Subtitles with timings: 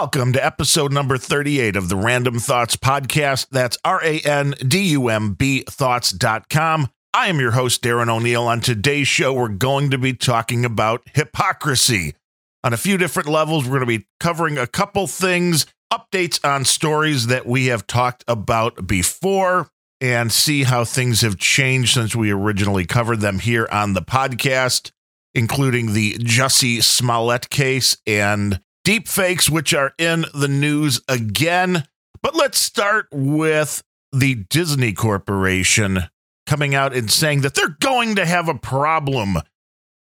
[0.00, 3.48] welcome to episode number 38 of the Randumb Thoughts Podcast.
[3.50, 6.88] That's R A N D U M B Thoughts.com.
[7.12, 8.44] I am your host, Darren O'Neill.
[8.44, 12.14] On today's show, we're going to be talking about hypocrisy
[12.62, 13.64] on a few different levels.
[13.64, 18.22] We're going to be covering a couple things, updates on stories that we have talked
[18.28, 19.68] about before,
[20.00, 24.92] and see how things have changed since we originally covered them here on the podcast,
[25.34, 31.86] including the Jussie Smollett case and deepfakes, which are in the news again.
[32.22, 33.82] But let's start with
[34.12, 36.04] the Disney Corporation
[36.46, 39.38] coming out and saying that they're going to have a problem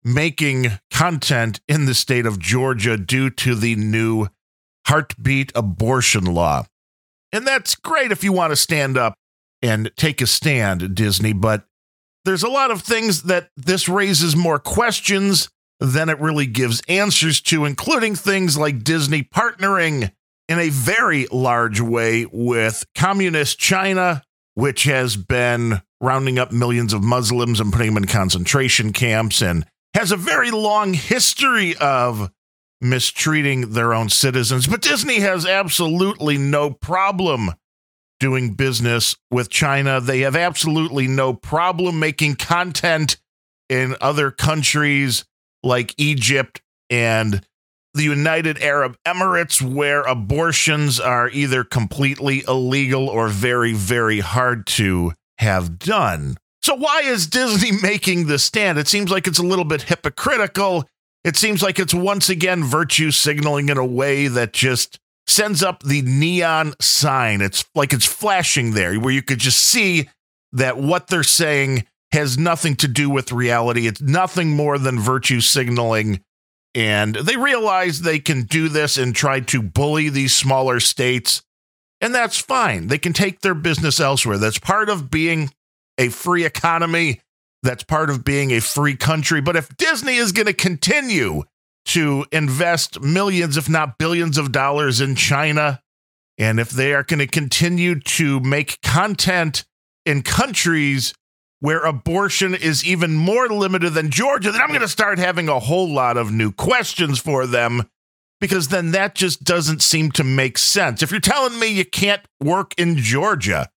[0.03, 4.29] making content in the state of Georgia due to the new
[4.87, 6.65] heartbeat abortion law.
[7.33, 9.15] And that's great if you want to stand up
[9.63, 11.65] and take a stand, Disney, but
[12.25, 15.49] there's a lot of things that this raises more questions
[15.81, 20.13] than it really gives answers to, including things like Disney partnering
[20.49, 24.23] in a very large way with communist China,
[24.55, 29.67] which has been rounding up millions of Muslims and putting them in concentration camps and
[29.95, 32.31] has a very long history of
[32.81, 34.67] mistreating their own citizens.
[34.67, 37.53] But Disney has absolutely no problem
[38.19, 40.01] doing business with China.
[40.01, 43.17] They have absolutely no problem making content
[43.69, 45.25] in other countries
[45.63, 47.45] like Egypt and
[47.95, 55.13] the United Arab Emirates, where abortions are either completely illegal or very, very hard to
[55.39, 56.37] have done.
[56.63, 58.79] So, why is Disney making this stand?
[58.79, 60.85] It seems like it's a little bit hypocritical.
[61.25, 65.83] It seems like it's once again virtue signaling in a way that just sends up
[65.83, 67.41] the neon sign.
[67.41, 70.09] It's like it's flashing there, where you could just see
[70.53, 73.87] that what they're saying has nothing to do with reality.
[73.87, 76.23] It's nothing more than virtue signaling.
[76.75, 81.43] And they realize they can do this and try to bully these smaller states.
[82.01, 82.87] And that's fine.
[82.87, 84.39] They can take their business elsewhere.
[84.39, 85.51] That's part of being
[85.99, 87.21] a free economy.
[87.63, 89.41] That's part of being a free country.
[89.41, 91.43] But if Disney is going to continue
[91.87, 95.81] to invest millions, if not billions of dollars in China,
[96.39, 99.65] and if they are going to continue to make content
[100.07, 101.13] in countries
[101.61, 105.61] where abortion is even more limited than Georgia, then I'm going to start having a
[105.61, 107.83] whole lot of new questions for them
[108.41, 111.03] because then that just doesn't seem to make sense.
[111.03, 113.69] If you're telling me you can't work in Georgia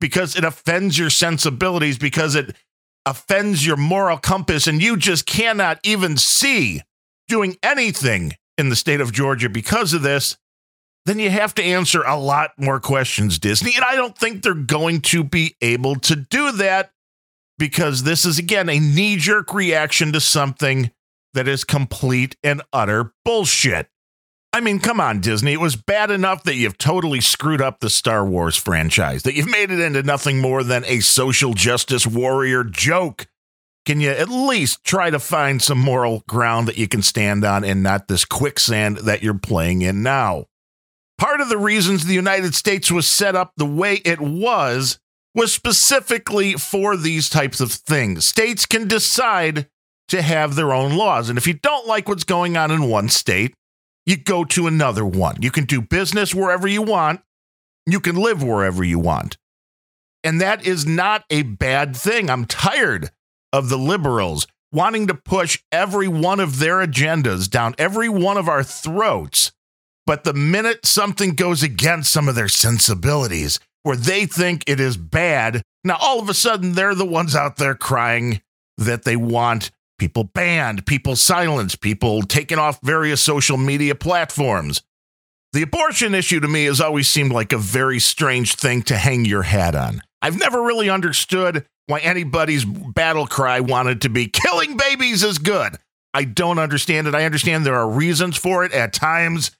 [0.00, 2.56] because it offends your sensibilities, because it
[3.04, 6.80] offends your moral compass, and you just cannot even see
[7.28, 10.38] doing anything in the state of Georgia because of this,
[11.06, 13.72] then you have to answer a lot more questions, Disney.
[13.74, 16.92] And I don't think they're going to be able to do that
[17.60, 20.90] because this is, again, a knee jerk reaction to something
[21.34, 23.88] that is complete and utter bullshit.
[24.52, 25.52] I mean, come on, Disney.
[25.52, 29.50] It was bad enough that you've totally screwed up the Star Wars franchise, that you've
[29.50, 33.28] made it into nothing more than a social justice warrior joke.
[33.86, 37.62] Can you at least try to find some moral ground that you can stand on
[37.62, 40.46] and not this quicksand that you're playing in now?
[41.16, 44.98] Part of the reasons the United States was set up the way it was
[45.34, 48.24] was specifically for these types of things.
[48.24, 49.68] States can decide
[50.08, 51.28] to have their own laws.
[51.28, 53.54] And if you don't like what's going on in one state,
[54.06, 55.36] you go to another one.
[55.40, 57.20] You can do business wherever you want,
[57.86, 59.36] you can live wherever you want.
[60.24, 62.28] And that is not a bad thing.
[62.28, 63.10] I'm tired
[63.52, 68.48] of the liberals wanting to push every one of their agendas down every one of
[68.48, 69.52] our throats.
[70.06, 74.96] But the minute something goes against some of their sensibilities, where they think it is
[74.96, 75.62] bad.
[75.84, 78.40] Now, all of a sudden, they're the ones out there crying
[78.76, 84.82] that they want people banned, people silenced, people taken off various social media platforms.
[85.52, 89.24] The abortion issue to me has always seemed like a very strange thing to hang
[89.24, 90.00] your hat on.
[90.22, 95.76] I've never really understood why anybody's battle cry wanted to be killing babies is good.
[96.14, 97.14] I don't understand it.
[97.14, 99.50] I understand there are reasons for it at times,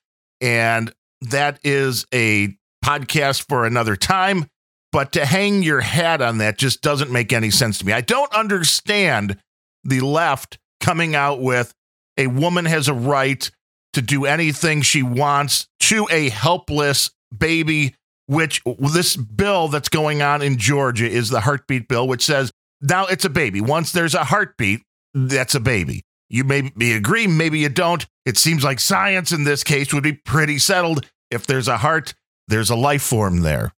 [0.40, 4.47] and that is a podcast for another time.
[4.93, 7.93] But to hang your hat on that just doesn't make any sense to me.
[7.93, 9.38] I don't understand
[9.85, 11.73] the left coming out with
[12.17, 13.49] a woman has a right
[13.93, 17.94] to do anything she wants to a helpless baby,
[18.27, 22.50] which this bill that's going on in Georgia is the heartbeat bill, which says
[22.81, 23.61] now it's a baby.
[23.61, 24.82] Once there's a heartbeat,
[25.15, 26.03] that's a baby.
[26.29, 28.06] You maybe agree, maybe you don't.
[28.25, 31.09] It seems like science in this case would be pretty settled.
[31.31, 32.15] If there's a heart,
[32.50, 33.73] there's a life form there.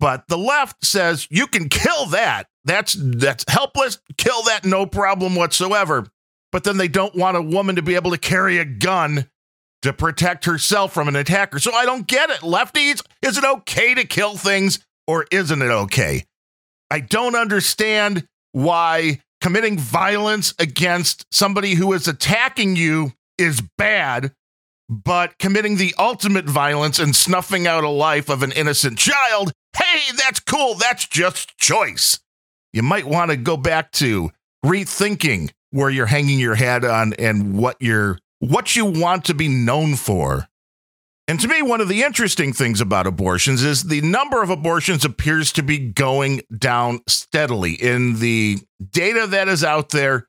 [0.00, 2.48] But the left says you can kill that.
[2.64, 3.98] That's that's helpless.
[4.16, 6.06] Kill that no problem whatsoever.
[6.50, 9.28] But then they don't want a woman to be able to carry a gun
[9.82, 11.58] to protect herself from an attacker.
[11.58, 12.38] So I don't get it.
[12.38, 16.24] Lefties, is it okay to kill things or isn't it okay?
[16.90, 24.32] I don't understand why committing violence against somebody who is attacking you is bad,
[24.92, 30.00] but committing the ultimate violence and snuffing out a life of an innocent child, hey,
[30.18, 30.74] that's cool.
[30.74, 32.20] That's just choice.
[32.74, 34.30] You might want to go back to
[34.64, 39.48] rethinking where you're hanging your hat on and what you're what you want to be
[39.48, 40.48] known for.
[41.28, 45.04] And to me, one of the interesting things about abortions is the number of abortions
[45.04, 47.74] appears to be going down steadily.
[47.74, 48.58] In the
[48.90, 50.26] data that is out there,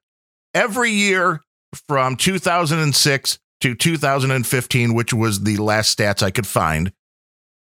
[0.53, 1.41] every year
[1.87, 6.91] from 2006 to 2015, which was the last stats I could find,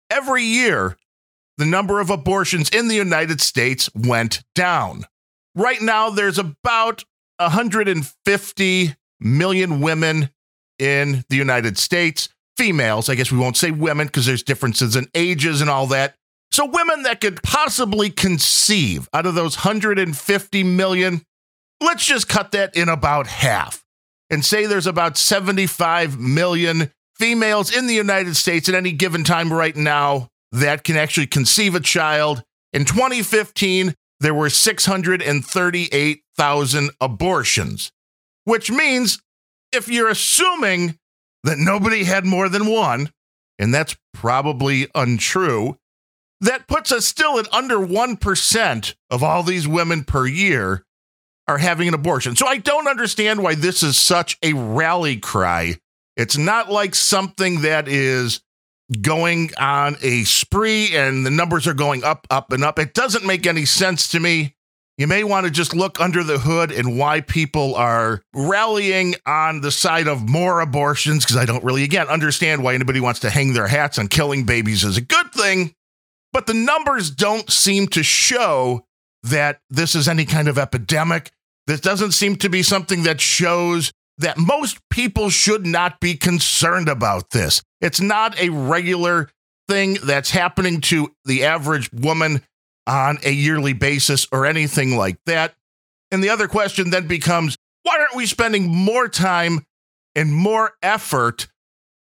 [0.09, 0.97] every year
[1.59, 5.05] the number of abortions in the United States went down.
[5.53, 7.03] Right now, there's about
[7.37, 10.31] 150 million women
[10.79, 12.29] in the United States.
[12.57, 16.15] Females, I guess we won't say women because there's differences in ages and all that.
[16.51, 21.21] So, women that could possibly conceive out of those 150 million,
[21.79, 23.80] let's just cut that in about half
[24.31, 29.53] and say there's about 75 million females in the United States at any given time
[29.53, 32.41] right now that can actually conceive a child.
[32.73, 37.91] In 2015, there were 638,000 abortions,
[38.45, 39.21] which means
[39.71, 40.97] if you're assuming
[41.43, 43.11] that nobody had more than one,
[43.59, 45.77] and that's probably untrue,
[46.39, 50.83] that puts us still at under 1% of all these women per year
[51.51, 52.35] are having an abortion.
[52.35, 55.75] So I don't understand why this is such a rally cry.
[56.17, 58.41] It's not like something that is
[59.01, 62.79] going on a spree and the numbers are going up, up, and up.
[62.79, 64.55] It doesn't make any sense to me.
[64.97, 69.61] You may want to just look under the hood and why people are rallying on
[69.61, 73.29] the side of more abortions, because I don't really, again, understand why anybody wants to
[73.29, 75.73] hang their hats on killing babies is a good thing.
[76.33, 78.85] But the numbers don't seem to show
[79.23, 81.31] that this is any kind of epidemic.
[81.67, 86.89] This doesn't seem to be something that shows that most people should not be concerned
[86.89, 87.61] about this.
[87.79, 89.29] It's not a regular
[89.67, 92.41] thing that's happening to the average woman
[92.87, 95.55] on a yearly basis or anything like that.
[96.11, 99.65] And the other question then becomes why aren't we spending more time
[100.15, 101.47] and more effort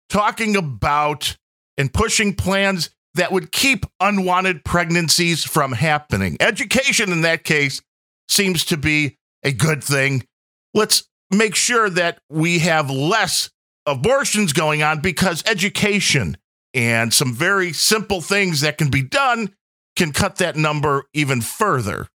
[0.09, 1.37] talking about
[1.77, 6.37] and pushing plans that would keep unwanted pregnancies from happening?
[6.39, 7.81] Education, in that case,
[8.27, 10.25] seems to be a good thing.
[10.73, 13.49] Let's make sure that we have less
[13.85, 16.37] abortions going on because education
[16.73, 19.53] and some very simple things that can be done
[19.95, 22.07] can cut that number even further.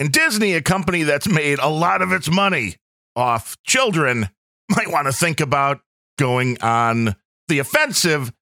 [0.00, 2.76] And Disney, a company that's made a lot of its money
[3.16, 4.28] off children,
[4.70, 5.80] might want to think about
[6.18, 7.16] going on
[7.48, 8.32] the offensive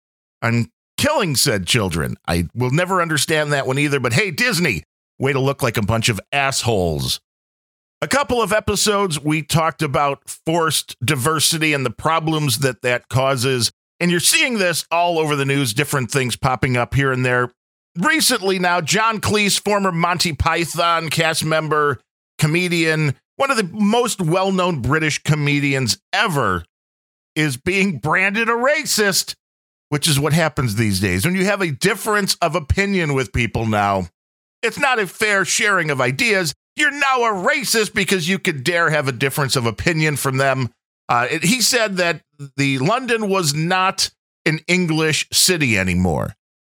[0.43, 2.17] and killing said children.
[2.27, 4.83] I will never understand that one either, but hey, Disney,
[5.19, 7.21] way to look like a bunch of assholes.
[8.03, 13.73] A couple of episodes, we talked about forced diversity and the problems that that causes.
[13.99, 17.53] And you're seeing this all over the news, different things popping up here and there.
[17.97, 21.99] Recently, now, John Cleese, former Monty Python cast member,
[22.39, 26.65] comedian, one of the most well known British comedians ever,
[27.35, 29.35] is being branded a racist,
[29.89, 31.25] which is what happens these days.
[31.25, 34.09] When you have a difference of opinion with people now,
[34.63, 38.91] it's not a fair sharing of ideas you're now a racist because you could dare
[38.91, 40.71] have a difference of opinion from them.
[41.09, 42.23] Uh, it, he said that
[42.57, 44.11] the London was not
[44.45, 46.35] an English city anymore.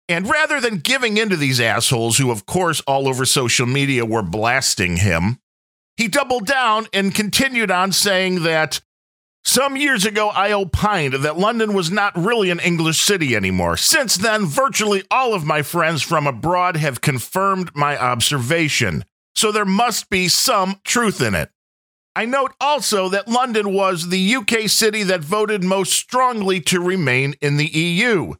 [0.08, 4.06] And rather than giving in to these assholes, who, of course, all over social media
[4.06, 5.38] were blasting him,
[5.98, 8.82] he doubled down and continued on saying that
[9.44, 13.78] some years ago I opined that London was not really an English city anymore.
[13.78, 19.04] Since then, virtually all of my friends from abroad have confirmed my observation
[19.40, 21.50] so there must be some truth in it.
[22.14, 27.36] I note also that London was the UK city that voted most strongly to remain
[27.42, 28.34] in the EU.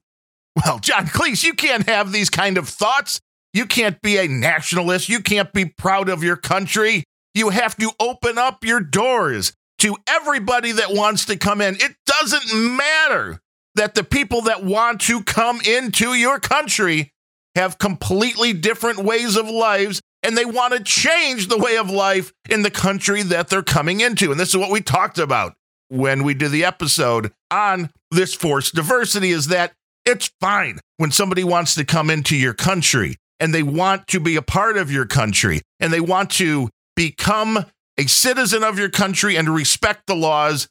[0.58, 3.22] Well, John Cleese, you can't have these kind of thoughts.
[3.54, 5.08] You can't be a nationalist.
[5.08, 7.06] You can't be proud of your country.
[7.34, 11.76] You have to open up your doors to everybody that wants to come in.
[11.76, 13.40] It doesn't matter
[13.76, 17.14] that the people that want to come into your country
[17.56, 22.34] have completely different ways of lives and they want to change the way of life
[22.50, 24.32] in the country that they're coming into.
[24.32, 25.56] And this is what we talked about
[25.90, 29.74] when we did the episode on this forced diversity is that
[30.06, 34.36] it's fine when somebody wants to come into your country and they want to be
[34.36, 37.66] a part of your country and they want to become
[37.98, 40.68] a citizen of your country and respect the laws,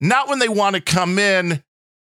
[0.00, 1.62] not when they want to come in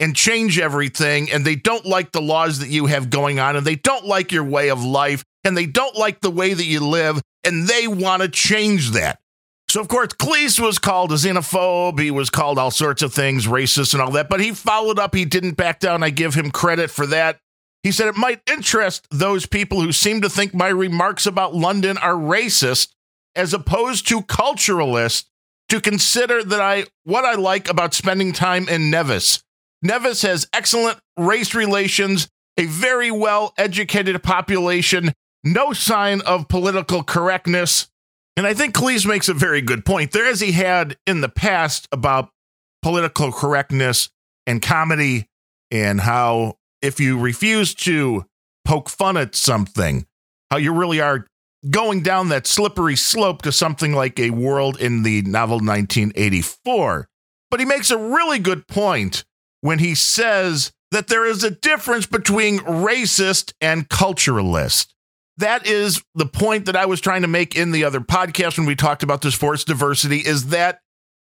[0.01, 3.65] and change everything, and they don't like the laws that you have going on, and
[3.65, 6.87] they don't like your way of life, and they don't like the way that you
[6.87, 9.21] live, and they want to change that.
[9.69, 11.99] So, of course, Cleese was called a xenophobe.
[11.99, 15.15] He was called all sorts of things, racist and all that, but he followed up.
[15.15, 16.03] He didn't back down.
[16.03, 17.39] I give him credit for that.
[17.83, 21.99] He said it might interest those people who seem to think my remarks about London
[21.99, 22.93] are racist
[23.35, 25.25] as opposed to culturalist
[25.69, 29.43] to consider that I what I like about spending time in Nevis.
[29.81, 35.13] Nevis has excellent race relations, a very well educated population,
[35.45, 37.89] no sign of political correctness,
[38.37, 40.13] and I think Cleese makes a very good point.
[40.13, 42.31] There, as he had in the past about
[42.83, 44.11] political correctness
[44.47, 45.29] and comedy,
[45.71, 48.25] and how if you refuse to
[48.65, 50.07] poke fun at something,
[50.51, 51.27] how you really are
[51.71, 57.09] going down that slippery slope to something like a world in the novel 1984.
[57.51, 59.25] But he makes a really good point
[59.61, 64.89] when he says that there is a difference between racist and culturalist
[65.43, 68.67] that is the point that I was trying to make in the other podcast when
[68.67, 70.81] we talked about this forced diversity is that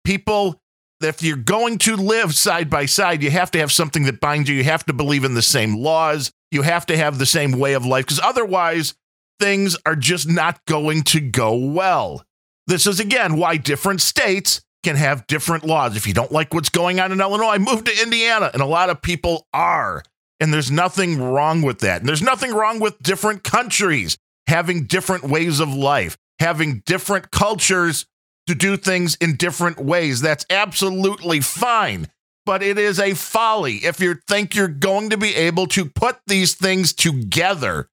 [0.05, 0.61] people
[1.05, 4.49] if you're going to live side by side, you have to have something that binds
[4.49, 4.55] you.
[4.55, 6.31] You have to believe in the same laws.
[6.53, 8.95] You have to have the same way of life because otherwise,
[9.41, 12.25] things are just not going to go well.
[12.67, 15.97] This is again why different states can have different laws.
[15.97, 18.51] If you don't like what's going on in Illinois, move to Indiana.
[18.53, 20.03] And a lot of people are.
[20.43, 22.01] And there's nothing wrong with that.
[22.01, 24.19] And there's nothing wrong with different countries
[24.49, 28.07] having different ways of life, having different cultures
[28.49, 30.21] to do things in different ways.
[30.21, 32.09] That's absolutely fine.
[32.45, 36.19] But it is a folly if you think you're going to be able to put
[36.27, 37.87] these things together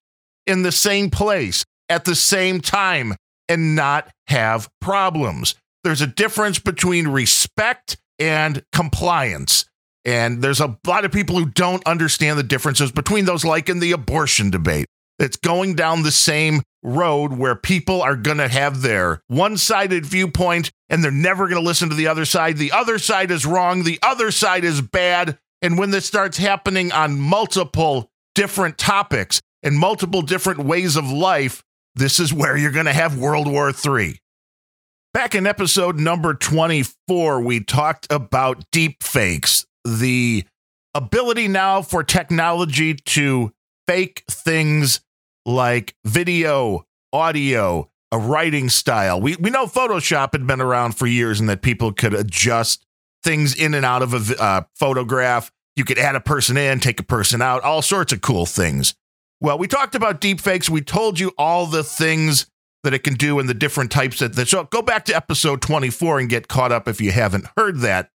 [0.44, 3.14] in the same place at the same time
[3.48, 5.54] and not have problems.
[5.84, 9.66] There's a difference between respect and compliance.
[10.04, 13.80] And there's a lot of people who don't understand the differences between those, like in
[13.80, 14.86] the abortion debate.
[15.18, 20.06] It's going down the same road where people are going to have their one sided
[20.06, 22.56] viewpoint and they're never going to listen to the other side.
[22.56, 23.84] The other side is wrong.
[23.84, 25.38] The other side is bad.
[25.60, 31.62] And when this starts happening on multiple different topics and multiple different ways of life,
[31.94, 34.18] this is where you're going to have World War III.
[35.12, 40.44] Back in episode number 24, we talked about deep fakes, the
[40.94, 43.52] ability now for technology to
[43.86, 45.00] fake things
[45.46, 49.20] like video, audio, a writing style.
[49.20, 52.84] We we know Photoshop had been around for years and that people could adjust
[53.22, 55.50] things in and out of a uh, photograph.
[55.76, 58.94] You could add a person in, take a person out, all sorts of cool things.
[59.40, 60.68] Well, we talked about deepfakes.
[60.68, 62.46] We told you all the things
[62.82, 64.48] that it can do and the different types of that.
[64.48, 68.10] So go back to episode 24 and get caught up if you haven't heard that.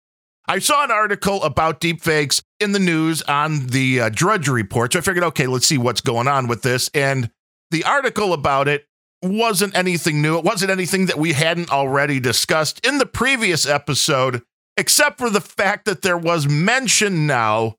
[0.47, 4.93] I saw an article about deepfakes in the news on the uh, Drudge Report.
[4.93, 6.89] So I figured, okay, let's see what's going on with this.
[6.93, 7.31] And
[7.71, 8.85] the article about it
[9.23, 10.37] wasn't anything new.
[10.37, 14.43] It wasn't anything that we hadn't already discussed in the previous episode,
[14.77, 17.75] except for the fact that there was mention now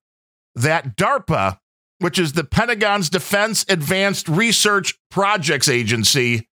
[0.56, 1.58] that DARPA,
[2.00, 6.48] which is the Pentagon's Defense Advanced Research Projects Agency,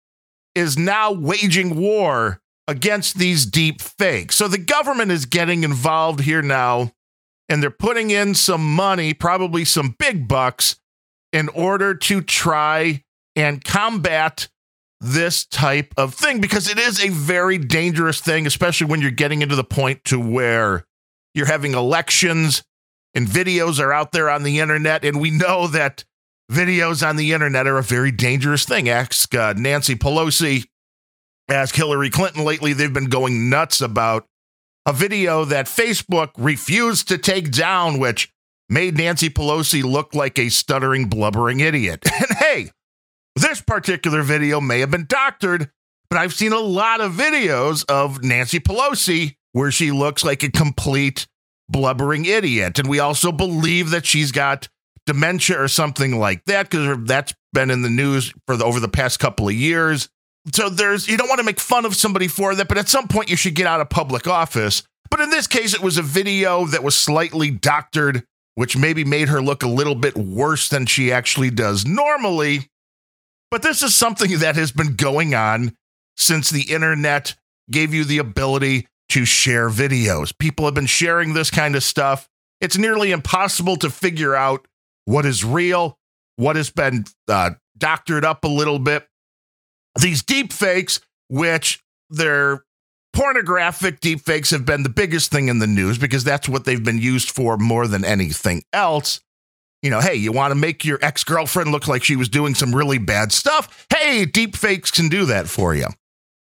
[0.53, 4.35] is now waging war against these deep fakes.
[4.35, 6.91] So the government is getting involved here now,
[7.49, 10.77] and they're putting in some money, probably some big bucks,
[11.31, 13.03] in order to try
[13.35, 14.47] and combat
[15.01, 19.41] this type of thing because it is a very dangerous thing, especially when you're getting
[19.41, 20.85] into the point to where
[21.33, 22.63] you're having elections
[23.13, 25.03] and videos are out there on the internet.
[25.03, 26.05] And we know that
[26.49, 28.87] videos on the internet are a very dangerous thing.
[28.87, 30.65] Ask uh, Nancy Pelosi
[31.49, 34.25] Ask Hillary Clinton lately, they've been going nuts about
[34.85, 38.31] a video that Facebook refused to take down, which
[38.69, 42.03] made Nancy Pelosi look like a stuttering, blubbering idiot.
[42.13, 42.71] And hey,
[43.35, 45.69] this particular video may have been doctored,
[46.09, 50.51] but I've seen a lot of videos of Nancy Pelosi where she looks like a
[50.51, 51.27] complete
[51.69, 52.79] blubbering idiot.
[52.79, 54.69] And we also believe that she's got
[55.05, 58.87] dementia or something like that because that's been in the news for the, over the
[58.87, 60.09] past couple of years
[60.51, 63.07] so there's you don't want to make fun of somebody for that, but at some
[63.07, 64.83] point you should get out of public office.
[65.09, 68.23] But in this case, it was a video that was slightly doctored,
[68.55, 72.69] which maybe made her look a little bit worse than she actually does normally.
[73.51, 75.77] But this is something that has been going on
[76.17, 77.35] since the internet
[77.69, 80.35] gave you the ability to share videos.
[80.35, 82.27] People have been sharing this kind of stuff.
[82.59, 84.67] It's nearly impossible to figure out
[85.05, 85.99] what is real,
[86.35, 89.07] what has been uh, doctored up a little bit
[89.99, 92.63] these deep fakes, which they're
[93.13, 96.97] pornographic deepfakes have been the biggest thing in the news because that's what they've been
[96.97, 99.21] used for more than anything else.
[99.83, 102.55] You know, hey, you want to make your ex girlfriend look like she was doing
[102.55, 103.85] some really bad stuff?
[103.93, 105.87] Hey, deepfakes can do that for you.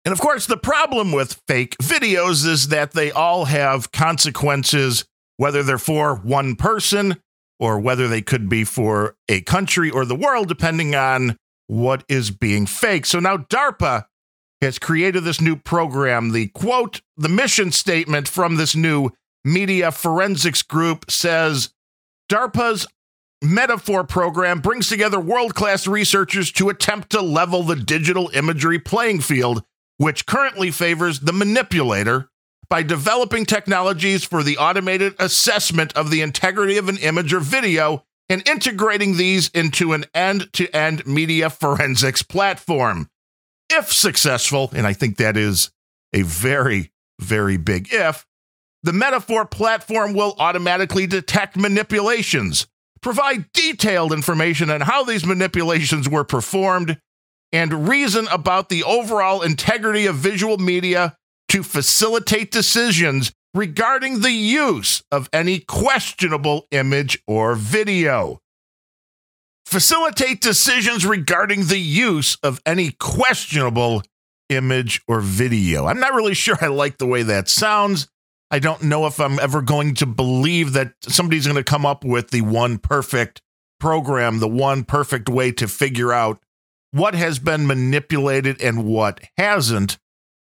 [0.04, 5.06] And of course, the problem with fake videos is that they all have consequences,
[5.38, 7.18] whether they're for one person
[7.60, 11.38] or whether they could be for a country or the world, depending on
[11.68, 13.06] what is being fake.
[13.06, 14.06] So now DARPA
[14.62, 16.32] has created this new program.
[16.32, 19.12] The quote, the mission statement from this new
[19.46, 21.74] media forensics group says
[22.30, 22.88] DARPA's
[23.44, 29.22] MediFor program brings together world class researchers to attempt to level the digital imagery playing
[29.22, 29.64] field,
[29.98, 32.30] which currently favors the manipulator,
[32.70, 38.04] by developing technologies for the automated assessment of the integrity of an image or video
[38.30, 43.10] and integrating these into an end to end media forensics platform.
[43.70, 45.72] If successful, and I think that is
[46.14, 48.26] a very, very big if,
[48.84, 52.68] the MediFor platform will automatically detect manipulations,
[53.02, 56.98] provide detailed information on how these manipulations were performed,
[57.52, 61.16] and reason about the overall integrity of visual media
[61.50, 68.40] to facilitate decisions regarding the use of any questionable image or video
[69.66, 74.02] facilitate decisions regarding the use of any questionable
[74.48, 75.88] image or video.
[75.88, 78.08] I'm not really sure I like the way that sounds.
[78.50, 82.06] I don't know if I'm ever going to believe that somebody's going to come up
[82.06, 83.42] with the one perfect
[83.78, 86.42] program, the one perfect way to figure out
[86.92, 89.98] what has been manipulated and what hasn't.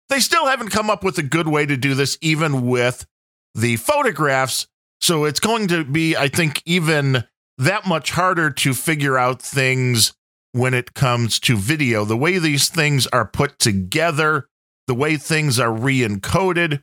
[0.08, 3.06] They still haven't come up with a good way to do this, even with
[3.54, 4.66] the photographs.
[5.00, 7.24] So it's going to be, I think, even
[7.58, 10.14] that much harder to figure out things
[10.52, 12.04] when it comes to video.
[12.04, 14.48] The way these things are put together,
[14.86, 16.82] the way things are re encoded,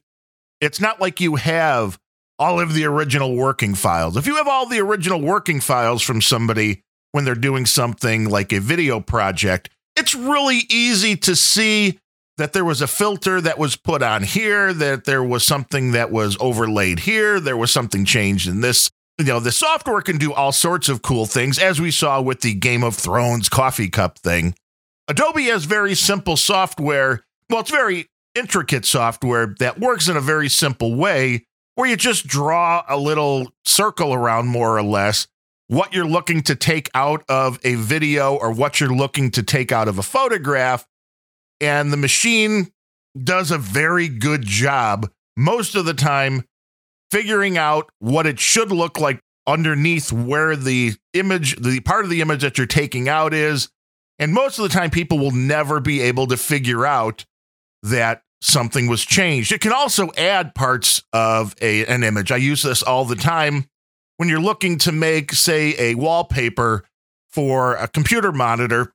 [0.62, 2.00] it's not like you have
[2.40, 4.18] all of the original working files.
[4.18, 8.52] If you have all the original working files from somebody when they're doing something like
[8.52, 12.00] a video project, it's really easy to see
[12.38, 16.12] that there was a filter that was put on here, that there was something that
[16.12, 20.34] was overlaid here, there was something changed in this you know, the software can do
[20.34, 24.18] all sorts of cool things, as we saw with the Game of Thrones coffee cup
[24.18, 24.56] thing.
[25.08, 27.24] Adobe has very simple software.
[27.50, 32.26] Well, it's very intricate software that works in a very simple way where you just
[32.26, 35.28] draw a little circle around more or less
[35.68, 39.72] what you're looking to take out of a video or what you're looking to take
[39.72, 40.86] out of a photograph.
[41.64, 42.72] And the machine
[43.22, 46.44] does a very good job most of the time
[47.10, 52.22] figuring out what it should look like underneath where the image, the part of the
[52.22, 53.70] image that you're taking out is.
[54.20, 57.26] And most of the time, people will never be able to figure out
[57.84, 59.52] that something was changed.
[59.52, 62.32] It can also add parts of a, an image.
[62.32, 63.70] I use this all the time
[64.18, 66.84] when you're looking to make, say, a wallpaper
[67.32, 68.94] for a computer monitor,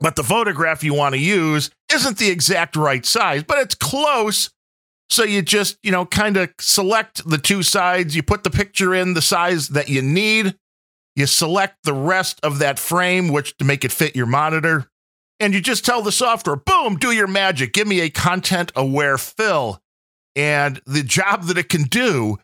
[0.00, 4.50] but the photograph you want to use isn't the exact right size, but it's close.
[5.08, 8.94] So you just, you know, kind of select the two sides, you put the picture
[8.94, 10.56] in the size that you need,
[11.14, 14.86] you select the rest of that frame, which to make it fit your monitor,
[15.38, 19.18] and you just tell the software, boom, do your magic, give me a content aware
[19.18, 19.80] fill.
[20.34, 22.38] And the job that it can do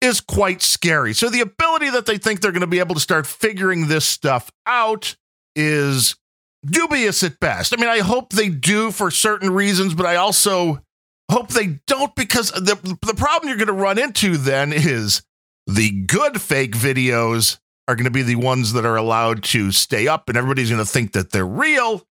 [0.00, 1.12] is quite scary.
[1.12, 4.04] So the ability that they think they're going to be able to start figuring this
[4.04, 5.16] stuff out
[5.56, 6.16] is
[6.64, 7.72] dubious at best.
[7.72, 10.82] I mean, I hope they do for certain reasons, but I also
[11.30, 15.22] Hope they don't because the the problem you're going to run into then is
[15.66, 20.08] the good fake videos are going to be the ones that are allowed to stay
[20.08, 22.06] up and everybody's going to think that they're real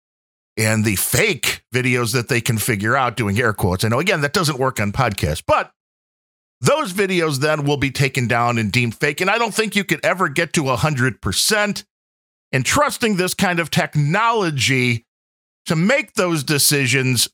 [0.58, 3.84] and the fake videos that they can figure out doing air quotes.
[3.84, 5.72] I know again that doesn't work on podcasts, but
[6.60, 9.84] those videos then will be taken down and deemed fake and I don't think you
[9.84, 11.84] could ever get to 100%
[12.52, 15.04] and trusting this kind of technology
[15.66, 17.28] to make those decisions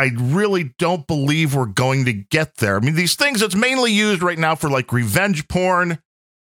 [0.00, 2.76] I really don't believe we're going to get there.
[2.76, 5.98] I mean, these things, it's mainly used right now for like revenge porn.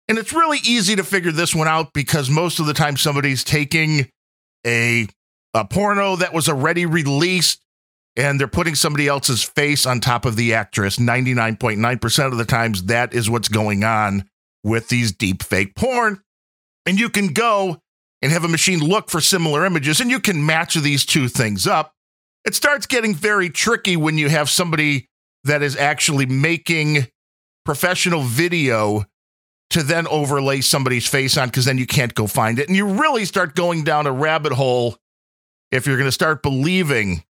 [0.08, 3.44] And it's really easy to figure this one out because most of the time somebody's
[3.44, 4.10] taking
[4.66, 5.06] a,
[5.54, 7.60] a porno that was already released
[8.16, 10.96] and they're putting somebody else's face on top of the actress.
[10.96, 14.28] 99.9% of the times, that is what's going on
[14.64, 16.20] with these deep fake porn.
[16.84, 17.80] And you can go
[18.26, 21.64] and have a machine look for similar images and you can match these two things
[21.64, 21.94] up
[22.44, 25.08] it starts getting very tricky when you have somebody
[25.44, 27.06] that is actually making
[27.64, 29.04] professional video
[29.70, 32.68] to then overlay somebody's face on because then you can't go find it.
[32.68, 34.96] And you really start going down a rabbit hole
[35.72, 37.24] if you're going to start believing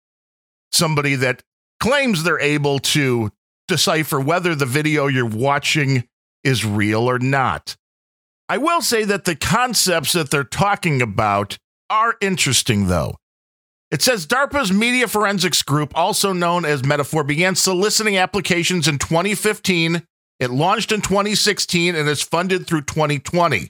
[0.71, 1.43] somebody that
[1.79, 3.31] claims they're able to
[3.67, 6.07] decipher whether the video you're watching
[6.43, 7.77] is real or not.
[8.49, 11.57] I will say that the concepts that they're talking about
[11.89, 13.15] are interesting, though.
[13.91, 20.01] It says DARPA's Media Forensics Group, also known as MediFor, began soliciting applications in 2015.
[20.39, 23.69] It launched in 2016 and is funded through 2020.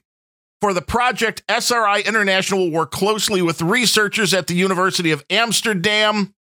[0.62, 6.34] For the project, SRI International will work closely with researchers at the University of Amsterdam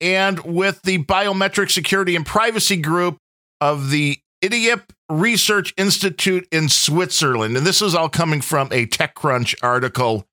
[0.00, 3.18] and with the Biometric Security and Privacy Group
[3.60, 7.56] of the Idiap Research Institute in Switzerland.
[7.56, 10.26] And this is all coming from a TechCrunch article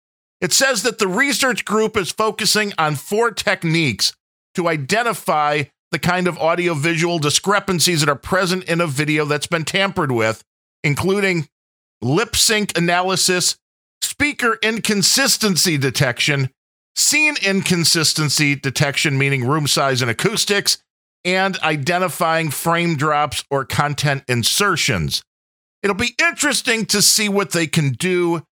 [0.43, 4.11] it says that the research group is focusing on four techniques
[4.55, 9.63] to identify the kind of audiovisual discrepancies that are present in a video that's been
[9.63, 10.43] tampered with,
[10.83, 11.47] including
[12.01, 13.55] lip sync analysis,
[14.01, 16.49] speaker inconsistency detection,
[16.93, 20.82] scene inconsistency detection, meaning room size and acoustics,
[21.25, 25.21] and identifying frame drops or content insertions.
[25.81, 28.43] It'll be interesting to see what they can do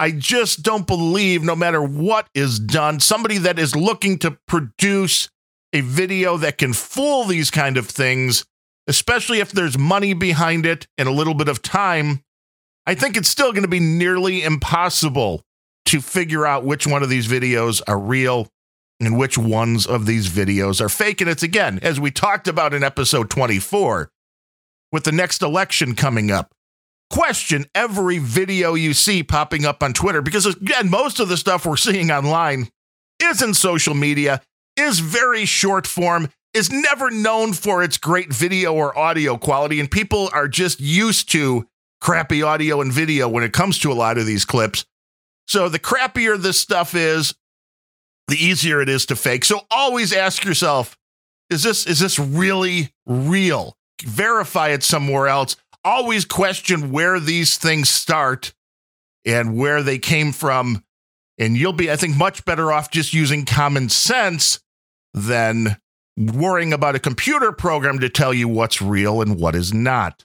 [0.00, 5.28] I just don't believe, no matter what is done, somebody that is looking to produce
[5.74, 8.46] a video that can fool these kind of things,
[8.86, 12.22] especially if there's money behind it and a little bit of time,
[12.86, 15.42] I think it's still going to be nearly impossible
[15.84, 18.48] to figure out which one of these videos are real
[19.00, 21.20] and which ones of these videos are fake.
[21.20, 24.10] And it's again, as we talked about in episode 24,
[24.92, 26.52] with the next election coming up
[27.10, 31.66] question every video you see popping up on Twitter because, again, most of the stuff
[31.66, 32.68] we're seeing online
[33.20, 34.40] is in social media,
[34.76, 39.80] is very short form, is never known for its great video or audio quality.
[39.80, 41.66] And people are just used to
[42.00, 44.86] crappy audio and video when it comes to a lot of these clips.
[45.46, 47.34] So the crappier this stuff is,
[48.30, 49.44] the easier it is to fake.
[49.44, 50.96] So always ask yourself,
[51.50, 53.76] is this is this really real?
[54.02, 58.52] Verify it somewhere else always question where these things start
[59.24, 60.84] and where they came from.
[61.38, 64.60] And you'll be, I think, much better off just using common sense
[65.14, 65.78] than
[66.16, 70.24] worrying about a computer program to tell you what's real and what is not.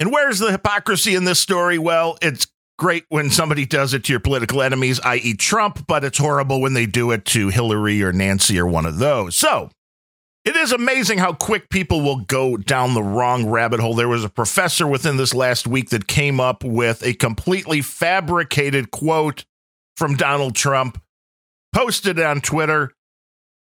[0.00, 1.78] And where's the hypocrisy in this story?
[1.78, 2.46] Well, it's
[2.78, 6.74] great when somebody does it to your political enemies, i.e., Trump, but it's horrible when
[6.74, 9.36] they do it to Hillary or Nancy or one of those.
[9.36, 9.70] So,
[10.44, 13.94] it is amazing how quick people will go down the wrong rabbit hole.
[13.94, 18.90] There was a professor within this last week that came up with a completely fabricated
[18.90, 19.46] quote
[19.96, 21.00] from Donald Trump,
[21.72, 22.92] posted on Twitter.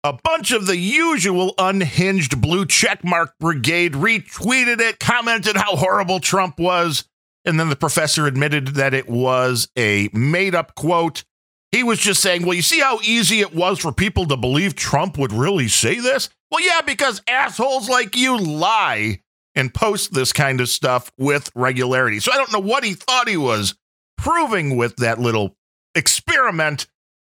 [0.04, 6.60] A bunch of the usual unhinged blue checkmark brigade retweeted it, commented how horrible Trump
[6.60, 7.06] was,
[7.46, 11.24] and then the professor admitted that it was a made up quote.
[11.72, 14.76] He was just saying, Well, you see how easy it was for people to believe
[14.76, 16.30] Trump would really say this?
[16.52, 19.22] Well, yeah, because assholes like you lie
[19.56, 22.20] and post this kind of stuff with regularity.
[22.20, 23.76] So I don't know what he thought he was
[24.18, 25.56] proving with that little
[25.96, 26.88] experiment,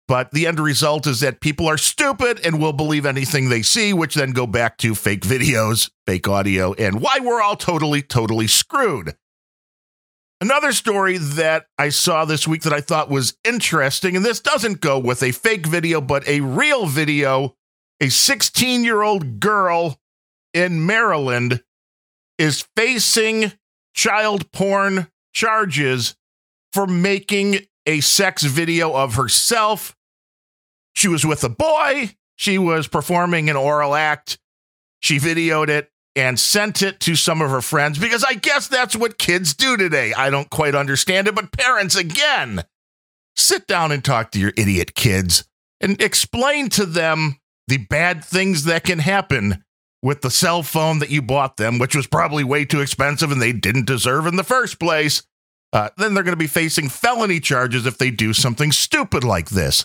[0.09, 3.92] but the end result is that people are stupid and will believe anything they see,
[3.92, 8.47] which then go back to fake videos, fake audio, and why we're all totally, totally
[8.47, 9.14] screwed.
[10.40, 14.81] Another story that I saw this week that I thought was interesting, and this doesn't
[14.81, 17.57] go with a fake video, but a real video
[18.01, 19.99] a 16 year old girl
[20.53, 21.62] in Maryland
[22.38, 23.53] is facing
[23.94, 26.16] child porn charges
[26.72, 29.96] for making a sex video of herself.
[30.94, 34.38] She was with a boy, she was performing an oral act.
[35.01, 38.97] She videoed it and sent it to some of her friends because I guess that's
[38.97, 40.15] what kids do today.
[40.15, 42.65] I don't quite understand it, but parents, again,
[43.37, 45.45] sit down and talk to your idiot kids
[45.81, 49.63] and explain to them the bad things that can happen
[50.03, 53.43] with the cell phone that you bought them, which was probably way too expensive and
[53.43, 55.23] they didn't deserve in the first place,
[55.73, 59.51] uh, then they're going to be facing felony charges if they do something stupid like
[59.51, 59.85] this.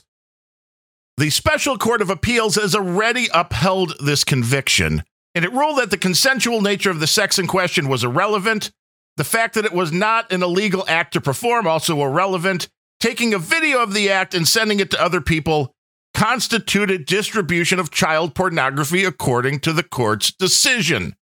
[1.17, 5.97] The Special Court of Appeals has already upheld this conviction, and it ruled that the
[5.97, 8.71] consensual nature of the sex in question was irrelevant.
[9.17, 12.67] The fact that it was not an illegal act to perform also irrelevant.
[12.99, 15.73] Taking a video of the act and sending it to other people
[16.13, 21.15] constituted distribution of child pornography according to the court's decision.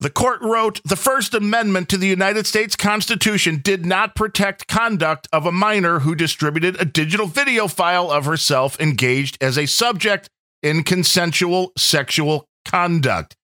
[0.00, 5.26] The court wrote The First Amendment to the United States Constitution did not protect conduct
[5.32, 10.28] of a minor who distributed a digital video file of herself engaged as a subject
[10.62, 13.36] in consensual sexual conduct.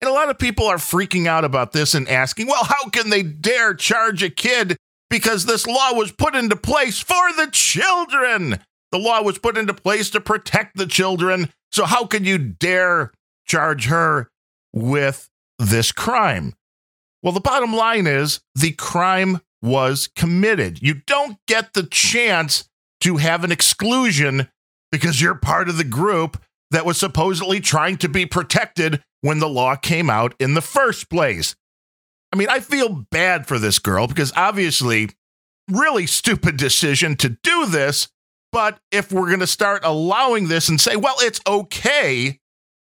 [0.00, 3.10] And a lot of people are freaking out about this and asking, well, how can
[3.10, 4.76] they dare charge a kid
[5.10, 8.60] because this law was put into place for the children?
[8.92, 11.50] The law was put into place to protect the children.
[11.72, 13.12] So, how can you dare
[13.48, 14.30] charge her
[14.72, 16.54] with this crime.
[17.22, 20.80] Well, the bottom line is the crime was committed.
[20.80, 22.68] You don't get the chance
[23.00, 24.48] to have an exclusion
[24.92, 29.48] because you're part of the group that was supposedly trying to be protected when the
[29.48, 31.56] law came out in the first place.
[32.32, 35.10] I mean, I feel bad for this girl because obviously,
[35.70, 38.08] really stupid decision to do this.
[38.52, 42.38] But if we're going to start allowing this and say, well, it's okay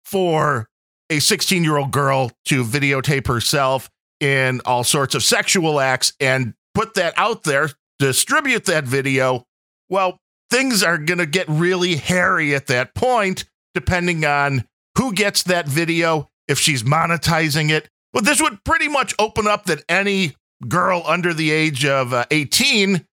[0.04, 0.68] for
[1.10, 6.54] a 16 year old girl to videotape herself in all sorts of sexual acts and
[6.74, 9.46] put that out there, distribute that video,
[9.88, 10.18] well,
[10.50, 14.64] things are going to get really hairy at that point, depending on
[14.96, 17.88] who gets that video, if she's monetizing it.
[18.12, 20.36] Well, this would pretty much open up that any
[20.68, 23.06] girl under the age of uh, 18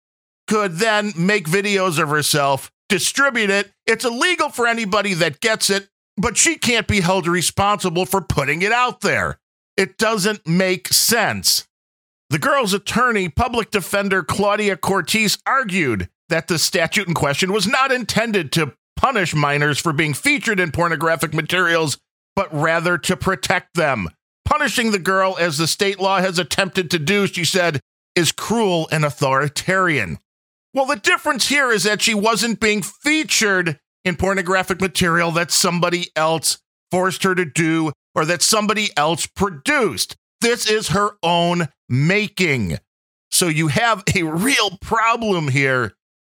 [0.47, 3.71] could then make videos of herself, distribute it.
[3.87, 8.61] It's illegal for anybody that gets it, but she can't be held responsible for putting
[8.61, 9.39] it out there.
[9.77, 11.67] It doesn't make sense.
[12.29, 17.91] The girl's attorney, public defender Claudia Cortese, argued that the statute in question was not
[17.91, 21.97] intended to punish minors for being featured in pornographic materials,
[22.35, 24.07] but rather to protect them.
[24.45, 27.79] Punishing the girl, as the state law has attempted to do, she said,
[28.15, 30.19] is cruel and authoritarian.
[30.75, 36.09] Well, the difference here is that she wasn't being featured in pornographic material that somebody
[36.15, 36.59] else
[36.91, 40.15] forced her to do or that somebody else produced.
[40.41, 42.77] This is her own making.
[43.31, 45.93] So you have a real problem here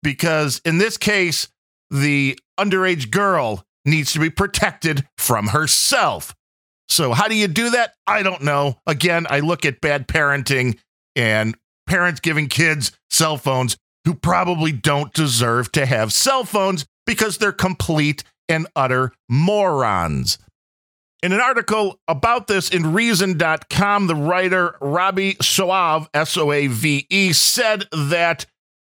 [0.03, 1.47] because in this case,
[1.91, 6.33] the underage girl needs to be protected from herself.
[6.89, 7.93] So, how do you do that?
[8.07, 8.79] I don't know.
[8.87, 10.77] Again, I look at bad parenting
[11.15, 11.55] and
[11.87, 17.51] parents giving kids cell phones who probably don't deserve to have cell phones because they're
[17.51, 20.37] complete and utter morons.
[21.23, 27.05] In an article about this in Reason.com, the writer Robby Soave, S O A V
[27.09, 28.47] E, said that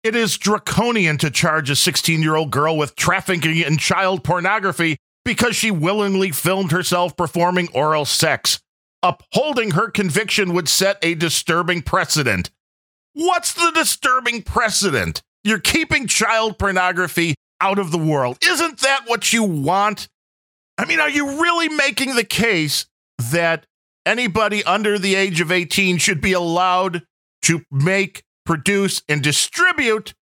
[0.05, 4.99] it is draconian to charge a 16 year old girl with trafficking in child pornography
[5.25, 8.61] because she willingly filmed herself performing oral sex.
[9.03, 12.51] Upholding her conviction would set a disturbing precedent.
[13.15, 15.23] What's the disturbing precedent?
[15.43, 18.39] You're keeping child pornography out of the world.
[18.45, 20.09] Isn't that what you want?
[20.77, 22.87] I mean, are you really making the case
[23.31, 23.67] that
[24.05, 27.03] anybody under the age of 18 should be allowed
[27.43, 30.15] to make, produce, and distribute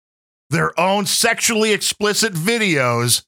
[0.50, 3.24] their own sexually explicit videos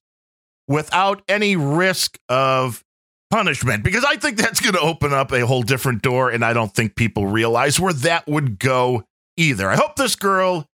[0.68, 2.84] without any risk of
[3.30, 3.84] punishment?
[3.84, 6.74] Because I think that's going to open up a whole different door, and I don't
[6.74, 9.04] think people realize where that would go
[9.36, 9.70] either.
[9.70, 10.66] I hope this girl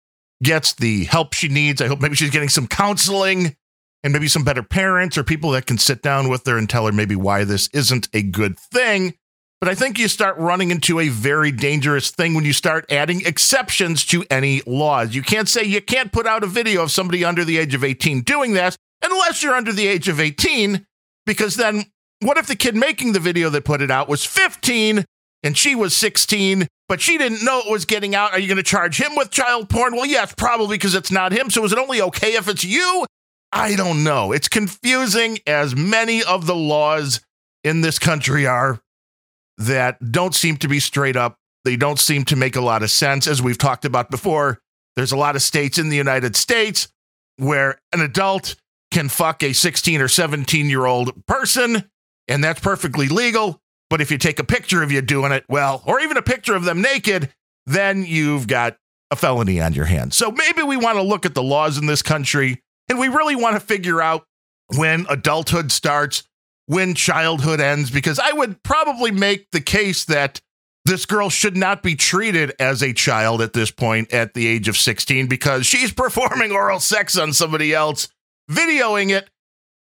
[0.43, 1.83] gets the help she needs.
[1.83, 3.57] I hope maybe she's getting some counseling
[4.05, 6.87] and maybe some better parents or people that can sit down with her and tell
[6.87, 9.15] her maybe why this isn't a good thing.
[9.61, 13.23] But I think you start running into a very dangerous thing when you start adding
[13.27, 15.15] exceptions to any laws.
[15.15, 17.83] You can't say you can't put out a video of somebody under the age of
[17.83, 20.87] 18 doing that unless you're under the age of 18,
[21.27, 21.87] because then
[22.21, 25.05] what if the kid making the video that put it out was 15
[25.43, 28.33] and she was 16, but she didn't know it was getting out?
[28.33, 29.95] Are you going to charge him with child porn?
[29.95, 31.51] Well, yes, probably because it's not him.
[31.51, 33.07] So is it only okay if it's you?
[33.53, 34.33] I don't know.
[34.33, 37.21] It's confusing as many of the laws
[37.65, 38.81] in this country are
[39.59, 41.37] that don't seem to be straight up.
[41.65, 43.27] They don't seem to make a lot of sense.
[43.27, 44.61] As we've talked about before,
[44.97, 46.89] there's a lot of states in the United States
[47.37, 48.57] where an adult
[48.91, 51.89] can fuck a 16 or 17 year old person,
[52.27, 53.61] and that's perfectly legal.
[53.91, 56.55] But if you take a picture of you doing it, well, or even a picture
[56.55, 57.33] of them naked,
[57.67, 58.77] then you've got
[59.11, 60.17] a felony on your hands.
[60.17, 63.37] So maybe we want to look at the laws in this country and we really
[63.37, 64.25] want to figure out
[64.77, 66.25] when adulthood starts,
[66.69, 70.41] when childhood ends, because I would probably make the case that
[70.85, 74.69] this girl should not be treated as a child at this point at the age
[74.69, 78.09] of 16 because she's performing oral sex on somebody else,
[78.51, 79.31] videoing it,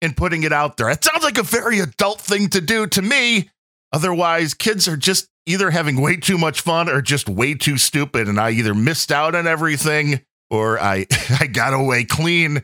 [0.00, 0.88] and putting it out there.
[0.88, 3.50] It sounds like a very adult thing to do to me.
[3.92, 8.26] Otherwise, kids are just either having way too much fun or just way too stupid.
[8.26, 11.06] And I either missed out on everything or I,
[11.40, 12.62] I got away clean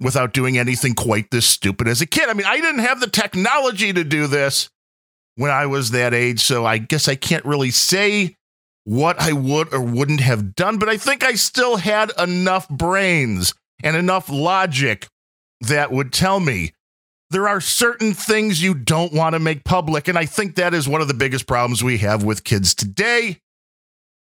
[0.00, 2.28] without doing anything quite this stupid as a kid.
[2.28, 4.70] I mean, I didn't have the technology to do this
[5.36, 8.36] when I was that age, so I guess I can't really say
[8.84, 13.54] what I would or wouldn't have done, but I think I still had enough brains
[13.82, 15.06] and enough logic
[15.60, 16.72] that would tell me
[17.30, 20.08] there are certain things you don't want to make public.
[20.08, 23.38] And I think that is one of the biggest problems we have with kids today.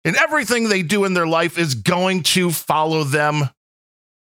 [0.05, 3.49] And everything they do in their life is going to follow them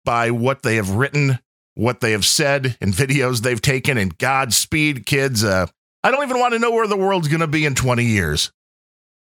[0.04, 1.40] by what they have written
[1.76, 3.96] what they have said and videos they've taken.
[3.96, 5.44] And Godspeed, kids.
[5.44, 5.66] Uh,
[6.02, 8.50] I don't even want to know where the world's going to be in 20 years.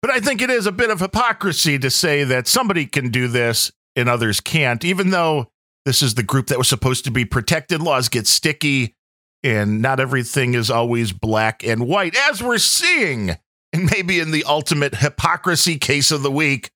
[0.02, 3.28] But I think it is a bit of hypocrisy to say that somebody can do
[3.28, 5.48] this and others can't, even though
[5.86, 7.82] this is the group that was supposed to be protected.
[7.82, 8.94] Laws get sticky,
[9.44, 13.38] and not everything is always black and white, as we're seeing.
[13.74, 16.70] And maybe in the ultimate hypocrisy case of the week,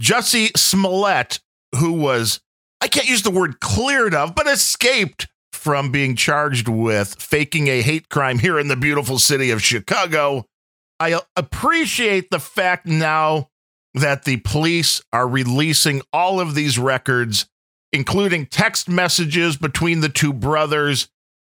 [0.00, 1.40] Jussie Smollett,
[1.78, 2.40] who was,
[2.80, 7.80] I can't use the word cleared of, but escaped from being charged with faking a
[7.80, 10.44] hate crime here in the beautiful city of Chicago.
[11.00, 13.48] I appreciate the fact now
[13.94, 17.46] that the police are releasing all of these records,
[17.92, 21.08] including text messages between the two brothers,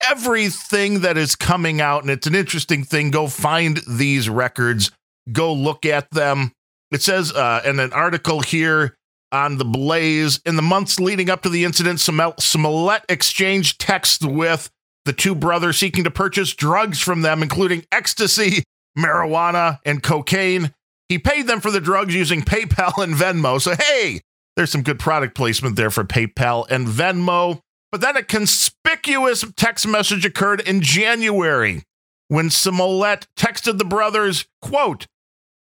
[0.08, 2.02] everything that is coming out.
[2.02, 3.10] And it's an interesting thing.
[3.10, 4.90] Go find these records,
[5.30, 6.52] go look at them.
[6.90, 8.96] It says uh, in an article here
[9.32, 14.70] on the Blaze in the months leading up to the incident, Smollett exchanged texts with
[15.04, 18.62] the two brothers seeking to purchase drugs from them, including ecstasy,
[18.96, 20.72] marijuana, and cocaine.
[21.08, 23.60] He paid them for the drugs using PayPal and Venmo.
[23.60, 24.20] So, hey,
[24.56, 27.60] there's some good product placement there for PayPal and Venmo.
[27.90, 31.82] But then a conspicuous text message occurred in January
[32.28, 35.06] when Smollett texted the brothers, quote,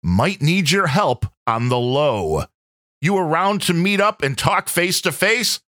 [0.02, 2.44] might need your help on the low.
[3.02, 5.60] You around to meet up and talk face to face?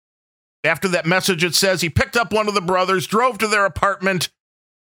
[0.63, 3.65] After that message, it says he picked up one of the brothers, drove to their
[3.65, 4.29] apartment,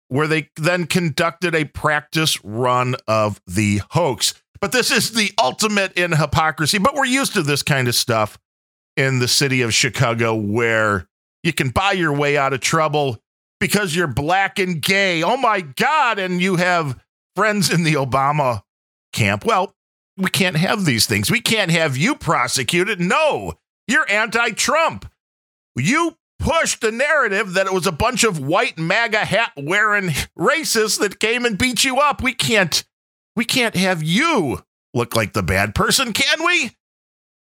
[0.09, 4.35] where they then conducted a practice run of the hoax.
[4.61, 6.79] But this is the ultimate in hypocrisy.
[6.79, 8.39] But we're used to this kind of stuff
[8.97, 11.09] in the city of Chicago where
[11.43, 13.19] you can buy your way out of trouble
[13.59, 15.23] because you're black and gay.
[15.23, 16.19] Oh my God.
[16.19, 17.01] And you have
[17.35, 18.63] friends in the Obama
[19.13, 19.45] camp.
[19.45, 19.74] Well,
[20.17, 21.31] we can't have these things.
[21.31, 23.01] We can't have you prosecuted.
[23.01, 23.55] No,
[23.89, 25.11] you're anti Trump.
[25.77, 30.99] You pushed the narrative that it was a bunch of white MAGA hat wearing racists
[31.01, 32.23] that came and beat you up.
[32.23, 32.85] We can't,
[33.35, 36.73] we can't have you look like the bad person, can we?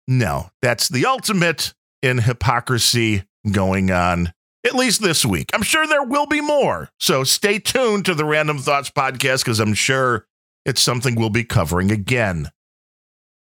[0.08, 4.34] No, that's the ultimate in hypocrisy going on,
[4.66, 5.50] at least this week.
[5.54, 6.90] I'm sure there will be more.
[7.00, 10.28] So stay tuned to the Randumb Thoughts podcast because I'm sure
[10.66, 12.52] it's something we'll be covering again.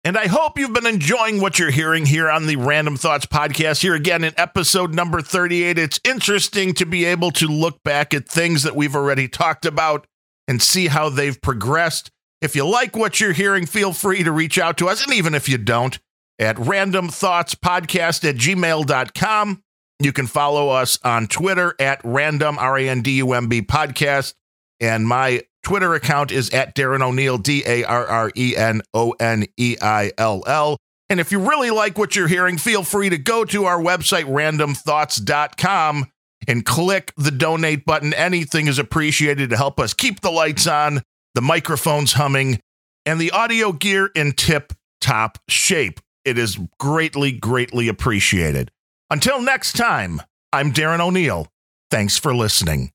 [0.06, 3.80] And I hope you've been enjoying what you're hearing here on the Randumb Thoughts podcast.
[3.80, 5.78] Here again in episode number 38.
[5.78, 10.06] It's interesting to be able to look back at things that we've already talked about
[10.46, 12.10] and see how they've progressed.
[12.42, 15.02] If you like what you're hearing, feel free to reach out to us.
[15.02, 15.98] And even if you don't,
[16.38, 19.62] at randumbthoughtspodcast at gmail.com.
[20.00, 23.62] You can follow us on Twitter at randumb, R A N D U M B
[23.62, 24.34] podcast.
[24.80, 29.12] And my Twitter account is at Darren O'Neill, D A R R E N O
[29.18, 30.76] N E I L L.
[31.08, 34.24] And if you really like what you're hearing, feel free to go to our website,
[34.24, 36.06] randumbthoughts.com,
[36.48, 38.14] and click the donate button.
[38.14, 41.02] Anything is appreciated to help us keep the lights on,
[41.34, 42.58] the microphones humming,
[43.04, 46.00] and the audio gear in tip top shape.
[46.24, 48.70] It is greatly, greatly appreciated.
[49.10, 50.22] Until next time,
[50.52, 51.48] I'm Darren O'Neill.
[51.90, 52.93] Thanks for listening.